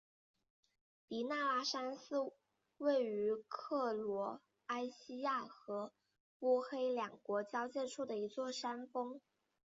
[1.07, 2.15] 迪纳拉山是
[2.79, 5.91] 位于克罗埃西亚和
[6.39, 9.21] 波黑两国交界处的一座山峰。